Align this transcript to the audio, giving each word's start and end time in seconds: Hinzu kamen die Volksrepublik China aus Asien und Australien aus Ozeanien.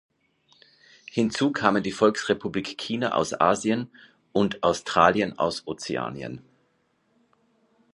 Hinzu 1.11 1.51
kamen 1.51 1.83
die 1.83 1.91
Volksrepublik 1.91 2.75
China 2.75 3.11
aus 3.11 3.39
Asien 3.39 3.91
und 4.31 4.63
Australien 4.63 5.37
aus 5.37 5.67
Ozeanien. 5.67 6.41